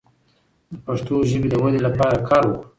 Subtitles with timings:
[0.71, 2.65] د پښتو ژبې د ودې لپاره کار وکړو.